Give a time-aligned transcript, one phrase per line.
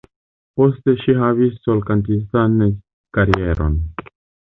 [0.61, 2.59] Poste ŝi havis solkantistan
[3.19, 3.81] karieron.